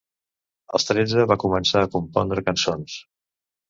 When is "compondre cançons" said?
1.99-3.01